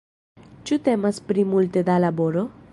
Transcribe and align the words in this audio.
Ĉu 0.69 0.77
temas 0.87 1.21
pri 1.29 1.45
multe 1.53 1.87
da 1.91 2.03
laboro? 2.07 2.47